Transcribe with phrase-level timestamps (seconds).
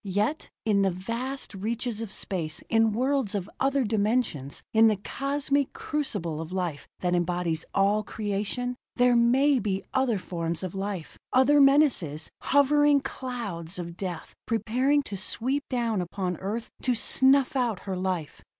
[0.03, 5.73] Yet in the vast reaches of space, in worlds of other dimensions, in the cosmic
[5.73, 11.61] crucible of life that embodies all creation, there may be other forms of life, other
[11.61, 17.95] menaces, hovering clouds of death, preparing to sweep down upon Earth to snuff out her
[17.95, 18.41] life.